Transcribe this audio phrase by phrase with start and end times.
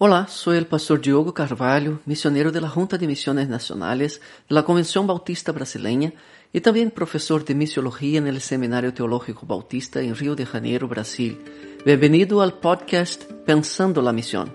[0.00, 4.62] Hola, soy el pastor Diogo Carvalho, misionero de la Junta de Misiones Nacionales de la
[4.62, 6.12] Convención Bautista Brasileña
[6.52, 11.42] y también profesor de misiología en el Seminario Teológico Bautista en Río de Janeiro, Brasil.
[11.84, 14.54] Bienvenido al podcast Pensando la Misión.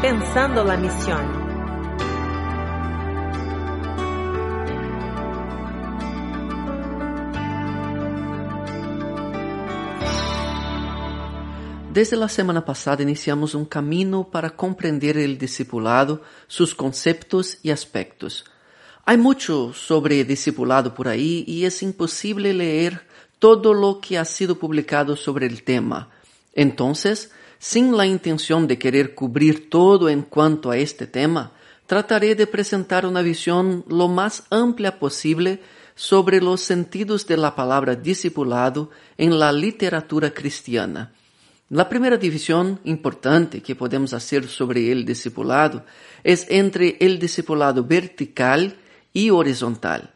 [0.00, 1.41] Pensando la Misión.
[11.92, 18.46] Desde la semana pasada iniciamos un camino para comprender el discipulado, sus conceptos y aspectos.
[19.04, 23.06] Hay mucho sobre discipulado por ahí y es imposible leer
[23.38, 26.08] todo lo que ha sido publicado sobre el tema.
[26.54, 31.52] Entonces, sin la intención de querer cubrir todo en cuanto a este tema,
[31.86, 35.60] trataré de presentar una visión lo más amplia posible
[35.94, 41.12] sobre los sentidos de la palabra discipulado en la literatura cristiana
[41.72, 45.86] la primera división importante que podemos hacer sobre el discipulado
[46.22, 48.76] es entre el discipulado vertical
[49.14, 50.12] y horizontal.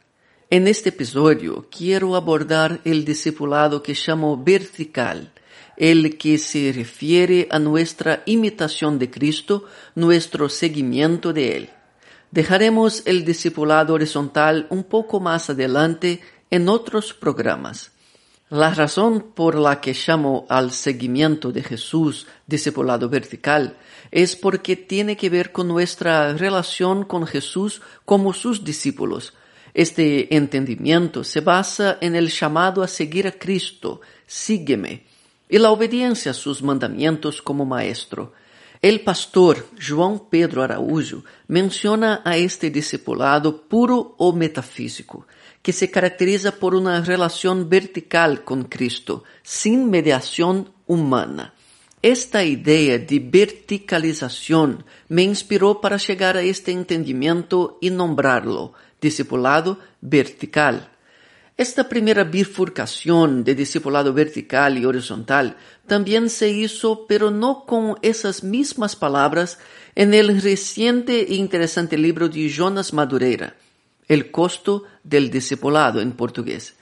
[0.50, 5.32] En este episodio quiero abordar el discipulado que llamo vertical,
[5.78, 11.70] el que se refiere a nuestra imitación de Cristo, nuestro seguimiento de Él.
[12.32, 17.95] Dejaremos el discipulado horizontal un poco más adelante en otros programas.
[18.48, 23.76] La razón por la que llamo al seguimiento de Jesús discipulado vertical
[24.12, 29.34] es porque tiene que ver con nuestra relación con Jesús como sus discípulos.
[29.74, 35.02] Este entendimiento se basa en el llamado a seguir a Cristo, sígueme,
[35.48, 38.32] y la obediencia a sus mandamientos como maestro.
[38.80, 45.26] El pastor João Pedro Araújo menciona a este discipulado puro o metafísico
[45.66, 51.54] que se caracteriza por una relación vertical con Cristo, sin mediación humana.
[52.02, 60.88] Esta idea de verticalización me inspiró para llegar a este entendimiento y nombrarlo discipulado vertical.
[61.56, 65.56] Esta primera bifurcación de discipulado vertical y horizontal
[65.88, 69.58] también se hizo, pero no con esas mismas palabras,
[69.96, 73.56] en el reciente e interesante libro de Jonas Madureira,
[74.08, 76.74] el costo del discipulado en portugués.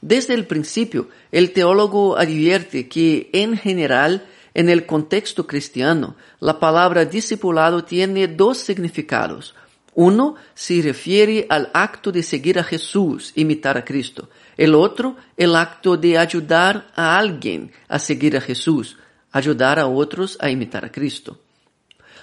[0.00, 7.04] Desde el principio, el teólogo advierte que, en general, en el contexto cristiano, la palabra
[7.04, 9.54] discipulado tiene dos significados.
[9.94, 14.28] Uno se refiere al acto de seguir a Jesús, imitar a Cristo.
[14.56, 18.96] El otro, el acto de ayudar a alguien a seguir a Jesús,
[19.30, 21.38] ayudar a otros a imitar a Cristo.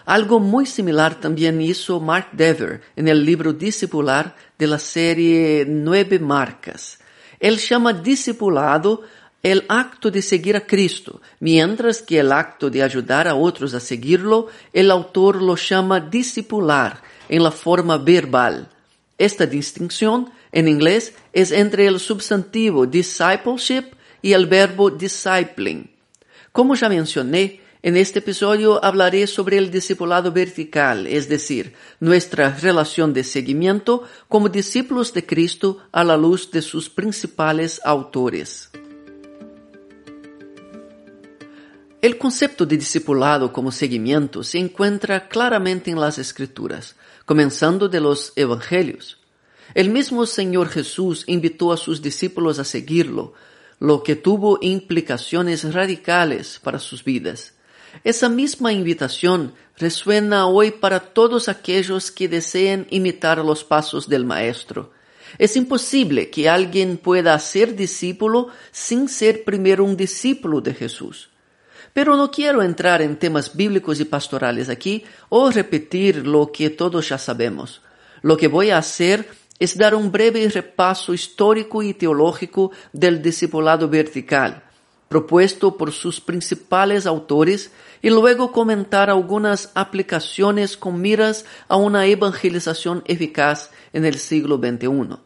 [0.10, 6.18] Algo muy similar también hizo Mark Dever en el libro Discipular de la serie Nueve
[6.18, 6.98] Marcas.
[7.40, 9.04] Él llama discipulado
[9.44, 13.80] el acto de seguir a Cristo, mientras que el acto de ayudar a otros a
[13.80, 18.68] seguirlo, el autor lo llama discipular en la forma verbal.
[19.16, 23.94] Esta distinción en inglés es entre el substantivo discipleship
[24.24, 25.88] y el verbo discipling.
[26.52, 33.14] Como ya mencioné, en este episodio hablaré sobre el discipulado vertical, es decir, nuestra relación
[33.14, 38.70] de seguimiento como discípulos de Cristo a la luz de sus principales autores.
[42.02, 48.34] El concepto de discipulado como seguimiento se encuentra claramente en las Escrituras, comenzando de los
[48.36, 49.20] Evangelios.
[49.74, 53.34] El mismo Señor Jesús invitó a sus discípulos a seguirlo,
[53.80, 57.54] lo que tuvo implicaciones radicales para sus vidas.
[58.04, 64.92] Esa misma invitación resuena hoy para todos aquellos que deseen imitar los pasos del Maestro.
[65.38, 71.30] Es imposible que alguien pueda ser discípulo sin ser primero un discípulo de Jesús.
[71.94, 77.10] Pero no quiero entrar en temas bíblicos y pastorales aquí o repetir lo que todos
[77.10, 77.82] ya sabemos.
[78.22, 79.28] Lo que voy a hacer
[79.60, 84.64] es dar un breve repaso histórico y teológico del discipulado vertical
[85.10, 87.72] propuesto por sus principales autores
[88.02, 95.18] y luego comentar algunas aplicaciones con miras a una evangelización eficaz en el siglo XXI.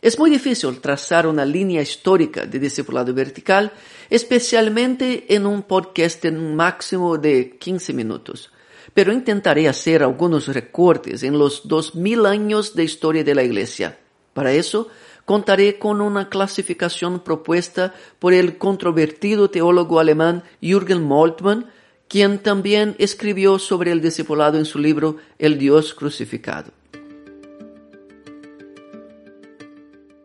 [0.00, 3.72] Es muy difícil trazar una línea histórica de discipulado vertical,
[4.08, 8.52] especialmente en un podcast en un máximo de 15 minutos,
[8.94, 13.98] pero intentaré hacer algunos recortes en los 2000 años de historia de la Iglesia.
[14.32, 14.88] Para eso,
[15.26, 21.66] contaré con una clasificación propuesta por el controvertido teólogo alemán Jürgen Moltmann,
[22.08, 26.70] quien también escribió sobre el discipulado en su libro El Dios crucificado.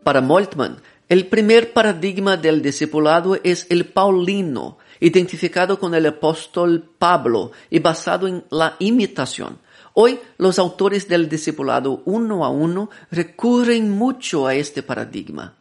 [0.03, 0.77] Para Moltmann,
[1.09, 8.27] el primer paradigma del discipulado es el paulino, identificado con el apóstol Pablo y basado
[8.27, 9.57] en la imitación.
[9.93, 15.57] Hoy los autores del discipulado uno a uno recurren mucho a este paradigma.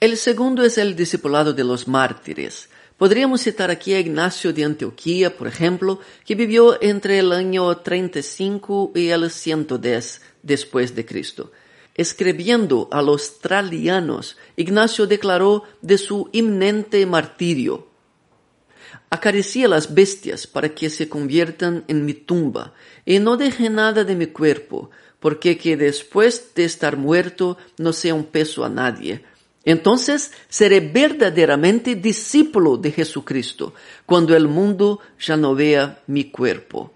[0.00, 2.68] El segundo es el discipulado de los mártires.
[2.96, 8.92] Podríamos citar aquí a Ignacio de Antioquía, por ejemplo, que vivió entre el año 35
[8.94, 11.52] y el 110 después de Cristo.
[11.94, 17.87] Escribiendo a los tralianos, Ignacio declaró de su inminente martirio.
[19.10, 22.74] Acaricia las bestias para que se conviertan en mi tumba,
[23.06, 28.14] y no deje nada de mi cuerpo, porque que después de estar muerto no sea
[28.14, 29.24] un peso a nadie.
[29.64, 33.74] Entonces seré verdaderamente discípulo de Jesucristo,
[34.06, 36.92] cuando el mundo ya no vea mi cuerpo.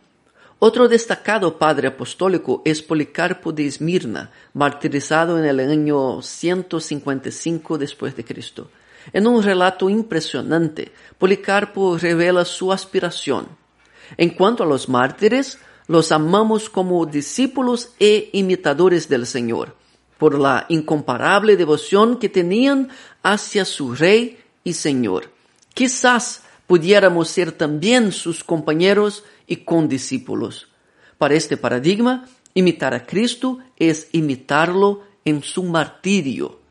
[0.59, 8.25] Otro destacado padre apostólico es Policarpo de Esmirna, martirizado en el año 155 después de
[8.25, 8.71] Cristo.
[9.13, 13.49] En un relato impresionante, Policarpo revela su aspiración.
[14.17, 15.59] En cuanto a los mártires,
[15.89, 19.77] los amamos como discípulos e imitadores del Señor,
[20.19, 22.89] por la incomparable devoción que tenían
[23.23, 25.31] hacia su Rey y Señor.
[25.75, 30.69] Quizás pudiéramos ser también sus compañeros y condiscípulos.
[31.19, 36.62] Para este paradigma, imitar a Cristo es imitarlo en su martirio.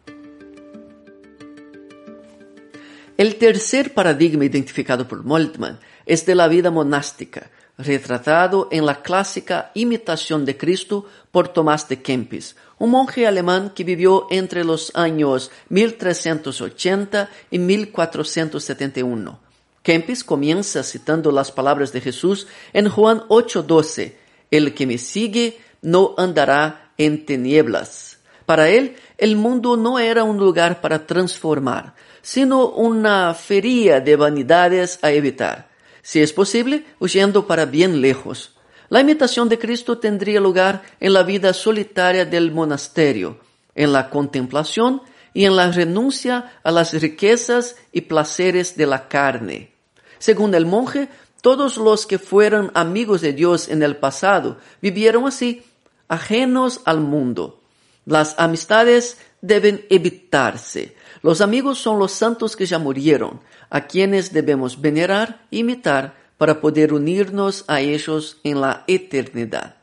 [3.21, 9.69] El tercer paradigma identificado por Moltmann es de la vida monástica, retratado en la clásica
[9.75, 15.51] Imitación de Cristo por Tomás de Kempis, un monje alemán que vivió entre los años
[15.69, 19.39] 1380 y 1471.
[19.83, 24.15] Kempis comienza citando las palabras de Jesús en Juan 8:12,
[24.49, 28.17] el que me sigue no andará en tinieblas.
[28.47, 34.99] Para él, el mundo no era un lugar para transformar, sino una feria de vanidades
[35.01, 35.69] a evitar,
[36.01, 38.55] si es posible, huyendo para bien lejos.
[38.89, 43.39] La imitación de Cristo tendría lugar en la vida solitaria del monasterio,
[43.73, 45.01] en la contemplación
[45.33, 49.71] y en la renuncia a las riquezas y placeres de la carne.
[50.19, 51.07] Según el monje,
[51.41, 55.63] todos los que fueron amigos de Dios en el pasado vivieron así,
[56.07, 57.61] ajenos al mundo.
[58.05, 64.79] Las amistades deben evitarse, los amigos son los santos que ya murieron, a quienes debemos
[64.79, 69.75] venerar e imitar para poder unirnos a ellos en la eternidad.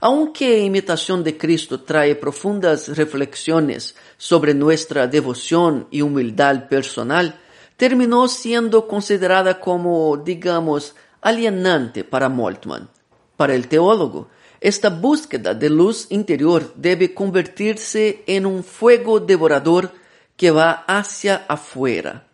[0.00, 7.38] Aunque imitación de Cristo trae profundas reflexiones sobre nuestra devoción y humildad personal,
[7.76, 12.88] terminó siendo considerada como, digamos, alienante para Moltmann.
[13.36, 14.28] Para el teólogo,
[14.60, 19.92] esta búsqueda de luz interior debe convertirse en un fuego devorador
[20.36, 22.26] que va hacia afuera.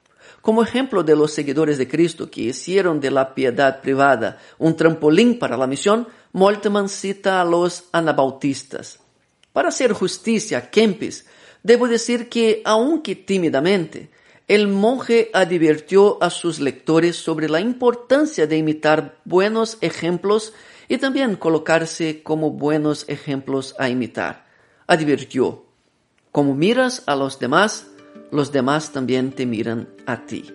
[0.42, 5.38] Como ejemplo de los seguidores de Cristo que hicieron de la piedad privada un trampolín
[5.38, 9.00] para la misión, Moltmann cita a los anabautistas.
[9.52, 11.26] Para hacer justicia a Kempis,
[11.62, 14.10] debo decir que, aunque tímidamente,
[14.46, 20.52] el monje advirtió a sus lectores sobre la importancia de imitar buenos ejemplos
[20.88, 24.46] y también colocarse como buenos ejemplos a imitar.
[24.86, 25.64] Advirtió,
[26.32, 27.86] como miras a los demás,
[28.30, 30.52] los demás también te miran a ti.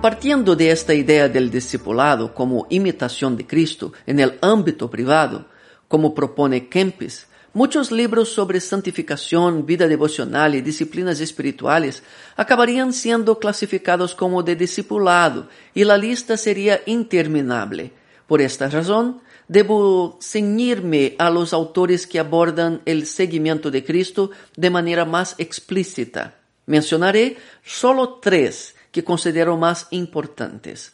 [0.00, 5.46] Partiendo de esta idea del discipulado como imitación de Cristo en el ámbito privado,
[5.88, 12.02] como propone Kempis, muchos libros sobre santificación, vida devocional y disciplinas espirituales
[12.36, 17.92] acabarían siendo clasificados como de discipulado y la lista sería interminable.
[18.26, 24.68] Por esta razón, debo ceñirme a los autores que abordan el seguimiento de Cristo de
[24.68, 26.34] manera más explícita.
[26.66, 30.92] Mencionaré solo tres que considero más importantes.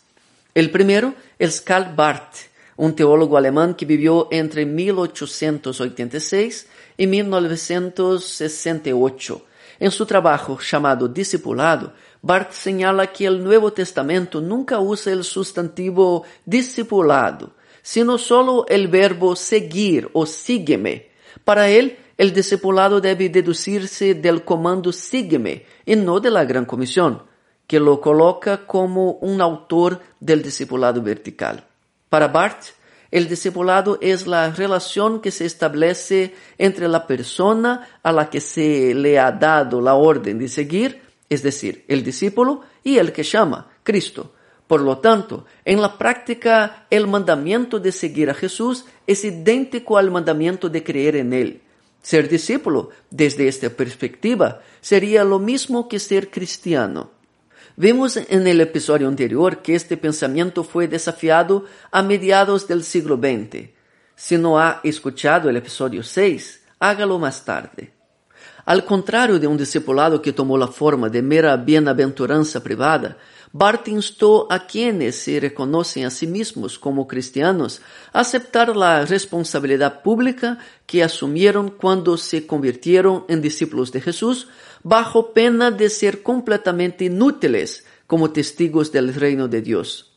[0.54, 2.51] El primero es Karl Barth,
[2.82, 9.46] un teólogo alemán que vivió entre 1886 y 1968.
[9.78, 16.24] En su trabajo llamado Discipulado, Barth señala que el Nuevo Testamento nunca usa el sustantivo
[16.44, 21.12] discipulado, sino solo el verbo seguir o sígueme.
[21.44, 27.22] Para él, el discipulado debe deducirse del comando sígueme y no de la gran comisión,
[27.68, 31.68] que lo coloca como un autor del discipulado vertical.
[32.12, 32.74] Para Barth,
[33.10, 38.94] el discipulado es la relación que se establece entre la persona a la que se
[38.94, 41.00] le ha dado la orden de seguir,
[41.30, 44.34] es decir, el discípulo, y el que llama, Cristo,
[44.66, 50.10] por lo tanto, en la práctica, el mandamiento de seguir a Jesús es idéntico al
[50.10, 51.62] mandamiento de creer en Él.
[52.02, 57.21] Ser discípulo, desde esta perspectiva, sería lo mismo que ser cristiano.
[57.76, 63.70] Vimos en el episodio anterior que este pensamiento fue desafiado a mediados del siglo XX.
[64.14, 67.92] Si no ha escuchado el episodio 6, hágalo más tarde.
[68.64, 73.16] Al contrario de un discipulado que tomó la forma de mera bienaventuranza privada,
[73.54, 80.02] Bart instó a quienes se reconocen a sí mismos como cristianos a aceptar la responsabilidad
[80.02, 84.48] pública que asumieron cuando se convirtieron en discípulos de Jesús,
[84.82, 90.12] bajo pena de ser completamente inútiles como testigos del reino de Dios.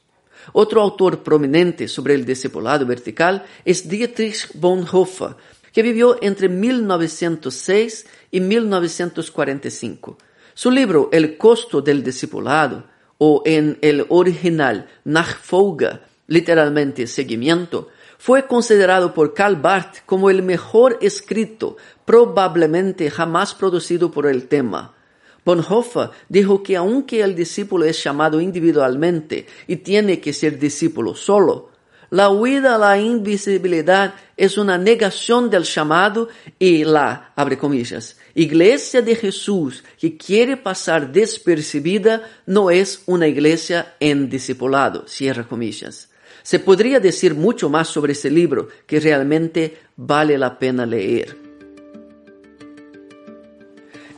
[0.53, 5.35] Otro autor prominente sobre el discipulado vertical es Dietrich Bonhoeffer,
[5.71, 10.17] que vivió entre 1906 y 1945.
[10.53, 12.85] Su libro El costo del discipulado
[13.17, 17.89] o en el original Nachfolge, literalmente seguimiento,
[18.25, 24.95] fue considerado por Karl Barth como el mejor escrito probablemente jamás producido por el tema.
[25.45, 31.69] Bonhoeffer dijo que aunque el discípulo es llamado individualmente y tiene que ser discípulo solo,
[32.09, 39.03] la huida a la invisibilidad es una negación del llamado y la, abre comillas, iglesia
[39.03, 46.09] de Jesús que quiere pasar despercibida no es una iglesia en discipulado, cierra comillas.
[46.45, 51.35] Se podría decir mucho más sobre ese libro que realmente vale la pena leer.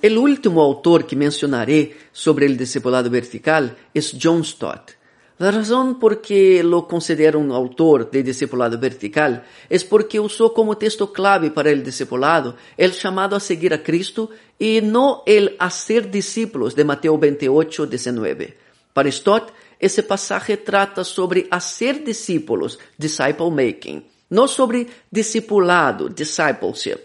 [0.01, 4.91] El último autor que mencionaré sobre el discipulado vertical es John Stott.
[5.37, 10.77] La razón por que lo considero un autor de discipulado vertical es porque usó como
[10.77, 16.11] texto clave para el discipulado el llamado a seguir a Cristo y no el hacer
[16.11, 18.57] discípulos de Mateo 28, 19.
[18.91, 26.99] Para Stott, ese pasaje trata sobre hacer discípulos, disciple making, no sobre discipulado, discipleship.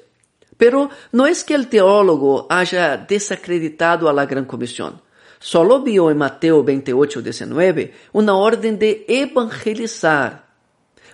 [0.57, 5.01] Pero no es que el teólogo haya desacreditado a la Gran Comisión.
[5.39, 10.47] Solo vio en Mateo 28, 19 una orden de evangelizar.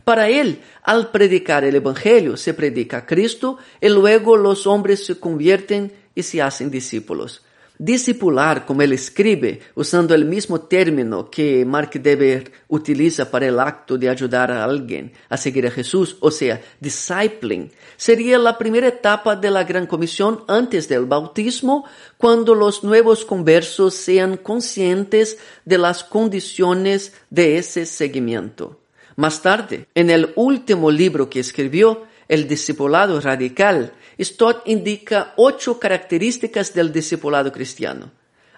[0.05, 5.19] Para él, al predicar el Evangelio, se predica a Cristo y luego los hombres se
[5.19, 7.43] convierten y se hacen discípulos.
[7.81, 13.97] Discipular, como él escribe, usando el mismo término que Mark Deber utiliza para el acto
[13.97, 19.37] de ayudar a alguien a seguir a Jesús, o sea, discipling, sería la primera etapa
[19.37, 21.85] de la Gran Comisión antes del bautismo,
[22.17, 28.81] cuando los nuevos conversos sean conscientes de las condiciones de ese seguimiento.
[29.15, 36.75] Más tarde, en el último libro que escribió, El discipulado radical, Stott indica ocho características
[36.75, 38.11] del discipulado cristiano.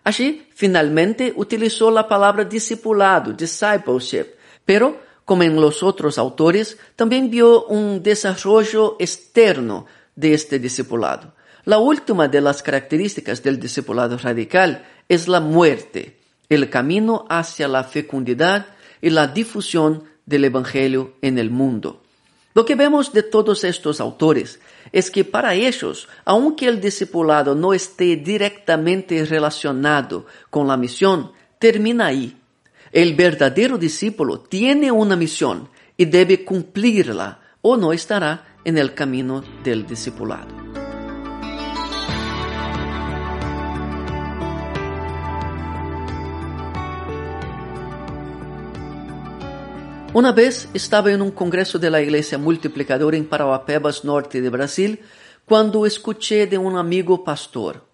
[0.05, 4.27] Allí, finalmente, utilizó la palabra discipulado, discipleship,
[4.65, 9.87] pero, como en los otros autores, también vio un desarrollo externo
[10.17, 11.35] de este discipulado.
[11.65, 17.85] La última de las características del discipulado radical es la muerte, el camino hacia la
[17.85, 18.67] fecundidad
[19.03, 22.03] y la difusión del Evangelio en el mundo.
[22.55, 24.59] Lo que vemos de todos estos autores
[24.93, 32.07] es que para ellos, aunque el discipulado no esté directamente relacionado con la misión, termina
[32.07, 32.37] ahí.
[32.93, 39.45] El verdadero discípulo tiene una misión y debe cumplirla o no estará en el camino
[39.63, 40.60] del discipulado.
[50.13, 54.99] Una vez estaba en un congreso de la Iglesia Multiplicadora en Parauapebas, norte de Brasil,
[55.45, 57.87] cuando escuché de un amigo pastor.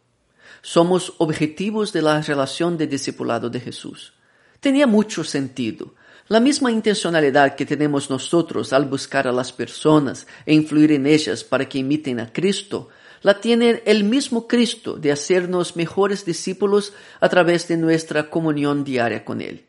[0.63, 4.15] Somos objetivos de la relación de discipulado de Jesús.
[4.61, 5.95] Tenía mucho sentido.
[6.29, 11.45] La misma intencionalidad que tenemos nosotros al buscar a las personas e influir en ellas
[11.45, 12.89] para que imiten a Cristo,
[13.21, 19.23] la tiene el mismo Cristo de hacernos mejores discípulos a través de nuestra comunión diaria
[19.23, 19.66] con Él.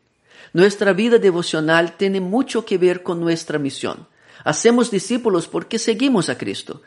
[0.52, 4.06] Nuestra vida devocional tiene mucho que ver con nuestra misión.
[4.44, 6.82] Hacemos discípulos porque seguimos a Cristo.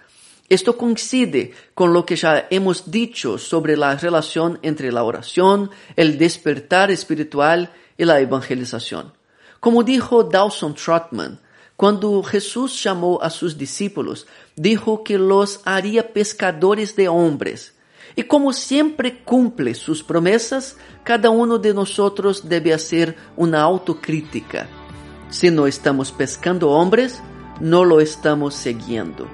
[0.50, 6.18] Esto coincide con lo que ya hemos dicho sobre la relación entre la oración, el
[6.18, 9.14] despertar espiritual y la evangelización.
[9.62, 11.40] Como dijo Dawson Trotman,
[11.78, 17.74] cuando Jesús llamó a sus discípulos, dijo que los haría pescadores de hombres.
[18.16, 24.68] Y como siempre cumple sus promesas, cada uno de nosotros debe hacer una autocrítica.
[25.30, 27.22] Si no estamos pescando hombres,
[27.60, 29.28] no lo estamos siguiendo.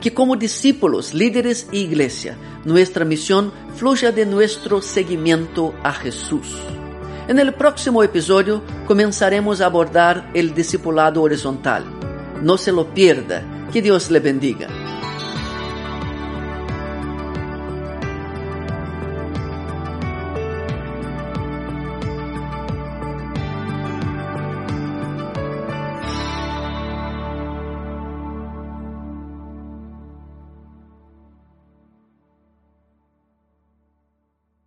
[0.00, 6.56] Que como discípulos, líderes y iglesia, nuestra misión fluya de nuestro seguimiento a Jesús.
[7.28, 11.84] En el próximo episodio comenzaremos a abordar el discipulado horizontal.
[12.42, 13.44] No se lo pierda.
[13.72, 14.66] Que Dios le bendiga.